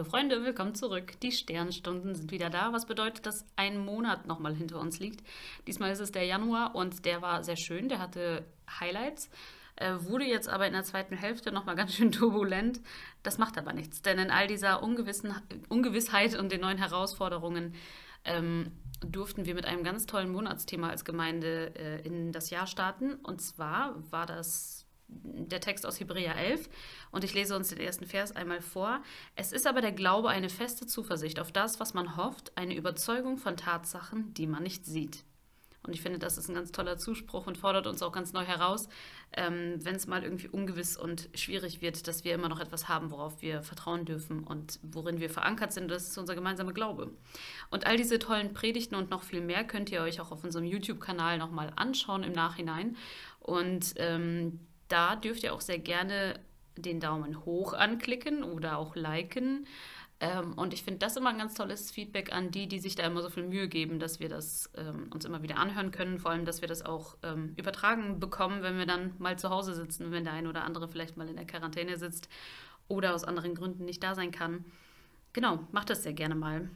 [0.00, 1.20] Freunde, willkommen zurück.
[1.20, 5.22] Die Sternstunden sind wieder da, was bedeutet, dass ein Monat nochmal hinter uns liegt.
[5.66, 8.46] Diesmal ist es der Januar und der war sehr schön, der hatte
[8.80, 9.28] Highlights,
[9.76, 12.80] äh, wurde jetzt aber in der zweiten Hälfte nochmal ganz schön turbulent.
[13.22, 15.34] Das macht aber nichts, denn in all dieser Ungewissen,
[15.68, 17.74] Ungewissheit und den neuen Herausforderungen
[18.24, 18.72] ähm,
[19.04, 23.16] durften wir mit einem ganz tollen Monatsthema als Gemeinde äh, in das Jahr starten.
[23.16, 24.81] Und zwar war das
[25.22, 26.68] der Text aus Hebräer 11
[27.10, 29.02] und ich lese uns den ersten Vers einmal vor.
[29.36, 33.38] Es ist aber der Glaube eine feste Zuversicht auf das, was man hofft, eine Überzeugung
[33.38, 35.24] von Tatsachen, die man nicht sieht.
[35.84, 38.44] Und ich finde, das ist ein ganz toller Zuspruch und fordert uns auch ganz neu
[38.44, 38.88] heraus,
[39.32, 43.10] ähm, wenn es mal irgendwie ungewiss und schwierig wird, dass wir immer noch etwas haben,
[43.10, 45.90] worauf wir vertrauen dürfen und worin wir verankert sind.
[45.90, 47.10] Das ist unser gemeinsamer Glaube.
[47.70, 50.66] Und all diese tollen Predigten und noch viel mehr könnt ihr euch auch auf unserem
[50.66, 52.96] YouTube-Kanal nochmal anschauen im Nachhinein.
[53.40, 54.60] Und ähm,
[54.92, 56.38] da dürft ihr auch sehr gerne
[56.76, 59.66] den Daumen hoch anklicken oder auch liken.
[60.20, 63.04] Ähm, und ich finde das immer ein ganz tolles Feedback an die, die sich da
[63.04, 66.18] immer so viel Mühe geben, dass wir das ähm, uns immer wieder anhören können.
[66.18, 69.74] Vor allem, dass wir das auch ähm, übertragen bekommen, wenn wir dann mal zu Hause
[69.74, 72.28] sitzen, wenn der eine oder andere vielleicht mal in der Quarantäne sitzt
[72.86, 74.64] oder aus anderen Gründen nicht da sein kann.
[75.32, 76.70] Genau, macht das sehr gerne mal.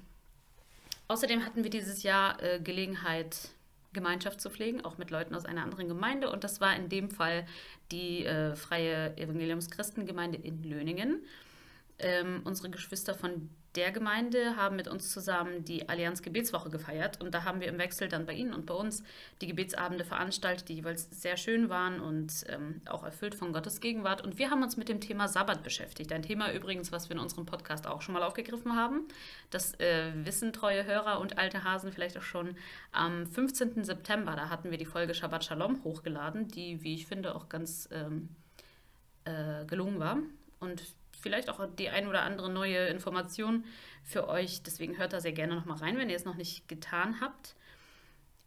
[1.09, 3.51] Außerdem hatten wir dieses Jahr äh, Gelegenheit,
[3.97, 6.31] Gemeinschaft zu pflegen, auch mit Leuten aus einer anderen Gemeinde.
[6.31, 7.45] Und das war in dem Fall
[7.91, 11.25] die äh, Freie Evangeliumschristengemeinde in Löningen.
[11.99, 17.35] Ähm, unsere Geschwister von der Gemeinde haben mit uns zusammen die Allianz Gebetswoche gefeiert und
[17.35, 19.03] da haben wir im Wechsel dann bei Ihnen und bei uns
[19.41, 24.23] die Gebetsabende veranstaltet, die jeweils sehr schön waren und ähm, auch erfüllt von Gottes Gegenwart.
[24.23, 26.11] Und wir haben uns mit dem Thema Sabbat beschäftigt.
[26.13, 29.09] Ein Thema übrigens, was wir in unserem Podcast auch schon mal aufgegriffen haben.
[29.51, 32.57] Das äh, wissen treue Hörer und alte Hasen vielleicht auch schon.
[32.93, 33.85] Am 15.
[33.85, 37.89] September, da hatten wir die Folge Shabbat Shalom hochgeladen, die, wie ich finde, auch ganz
[37.93, 38.31] ähm,
[39.25, 40.19] äh, gelungen war.
[40.61, 40.83] Und
[41.27, 43.65] vielleicht auch die ein oder andere neue Information
[44.05, 44.63] für euch.
[44.63, 47.57] Deswegen hört da sehr gerne nochmal rein, wenn ihr es noch nicht getan habt.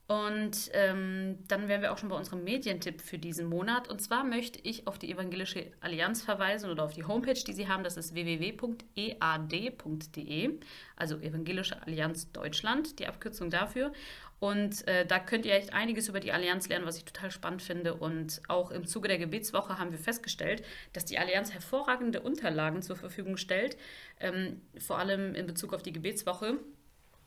[0.10, 3.88] Und ähm, dann wären wir auch schon bei unserem Medientipp für diesen Monat.
[3.90, 7.68] Und zwar möchte ich auf die Evangelische Allianz verweisen oder auf die Homepage, die sie
[7.68, 7.84] haben.
[7.84, 8.86] Das ist www.ead.de,
[10.26, 10.60] e,
[10.96, 13.92] also Evangelische Allianz Deutschland, die Abkürzung dafür.
[14.40, 17.62] Und äh, da könnt ihr echt einiges über die Allianz lernen, was ich total spannend
[17.62, 17.94] finde.
[17.94, 22.96] Und auch im Zuge der Gebetswoche haben wir festgestellt, dass die Allianz hervorragende Unterlagen zur
[22.96, 23.78] Verfügung stellt,
[24.20, 26.58] ähm, vor allem in Bezug auf die Gebetswoche.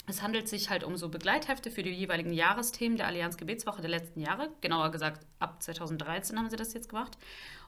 [0.07, 3.91] Es handelt sich halt um so Begleithefte für die jeweiligen Jahresthemen der Allianz Gebetswoche der
[3.91, 4.51] letzten Jahre.
[4.61, 7.17] Genauer gesagt, ab 2013 haben sie das jetzt gemacht.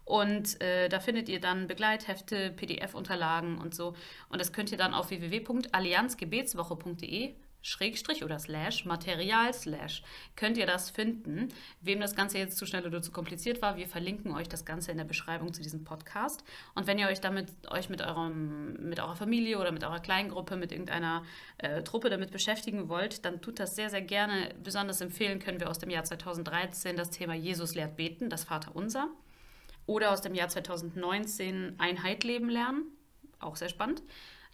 [0.04, 3.96] Und äh, da findet ihr dann Begleithefte, PDF-Unterlagen und so.
[4.28, 10.02] Und das könnt ihr dann auf www.allianzgebetswoche.de Schrägstrich oder Slash, Material Slash,
[10.36, 11.48] könnt ihr das finden.
[11.80, 14.92] Wem das Ganze jetzt zu schnell oder zu kompliziert war, wir verlinken euch das Ganze
[14.92, 16.44] in der Beschreibung zu diesem Podcast.
[16.74, 20.56] Und wenn ihr euch damit euch mit eurem, mit eurer Familie oder mit eurer Kleingruppe,
[20.56, 21.24] mit irgendeiner
[21.56, 24.54] äh, Truppe damit beschäftigen wollt, dann tut das sehr, sehr gerne.
[24.62, 29.08] Besonders empfehlen können wir aus dem Jahr 2013 das Thema Jesus lehrt beten, das Vaterunser.
[29.86, 32.84] Oder aus dem Jahr 2019 Einheit leben lernen,
[33.38, 34.02] auch sehr spannend.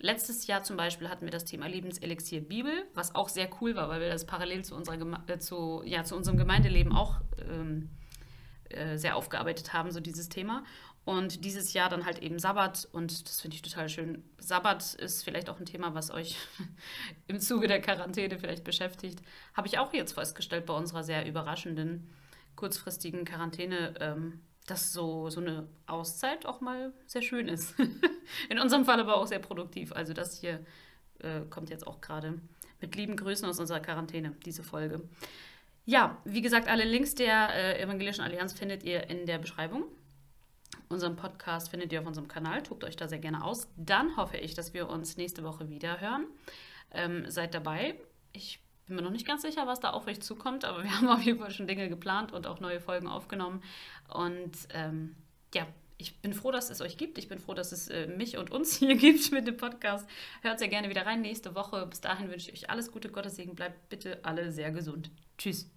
[0.03, 3.91] Letztes Jahr zum Beispiel hatten wir das Thema Lebenselixier Bibel, was auch sehr cool war,
[3.91, 4.97] weil wir das parallel zu, unserer
[5.28, 7.91] äh, zu, ja, zu unserem Gemeindeleben auch ähm,
[8.71, 10.65] äh, sehr aufgearbeitet haben, so dieses Thema.
[11.05, 14.25] Und dieses Jahr dann halt eben Sabbat und das finde ich total schön.
[14.38, 16.37] Sabbat ist vielleicht auch ein Thema, was euch
[17.27, 19.21] im Zuge der Quarantäne vielleicht beschäftigt.
[19.53, 22.09] Habe ich auch jetzt festgestellt bei unserer sehr überraschenden
[22.56, 23.94] kurzfristigen Quarantäne.
[24.00, 27.75] Ähm, dass so, so eine Auszeit auch mal sehr schön ist.
[28.48, 29.93] In unserem Fall aber auch sehr produktiv.
[29.93, 30.65] Also das hier
[31.21, 32.41] äh, kommt jetzt auch gerade
[32.81, 35.03] mit lieben Grüßen aus unserer Quarantäne, diese Folge.
[35.84, 39.84] Ja, wie gesagt, alle Links der äh, Evangelischen Allianz findet ihr in der Beschreibung.
[40.88, 42.62] Unseren Podcast findet ihr auf unserem Kanal.
[42.62, 43.69] Tobt euch da sehr gerne aus.
[43.76, 46.26] Dann hoffe ich, dass wir uns nächste Woche wieder hören.
[46.93, 47.94] Ähm, seid dabei.
[48.32, 48.60] Ich
[48.91, 51.23] bin mir noch nicht ganz sicher, was da auf euch zukommt, aber wir haben auf
[51.23, 53.62] jeden Fall schon Dinge geplant und auch neue Folgen aufgenommen.
[54.12, 55.14] Und ähm,
[55.55, 55.67] ja,
[55.97, 57.19] ich bin froh, dass es euch gibt.
[57.19, 60.09] Ich bin froh, dass es äh, mich und uns hier gibt mit dem Podcast.
[60.43, 61.87] Hört sehr gerne wieder rein nächste Woche.
[61.87, 63.55] Bis dahin wünsche ich euch alles Gute, Gottes Segen.
[63.55, 65.11] Bleibt bitte alle sehr gesund.
[65.38, 65.70] Tschüss.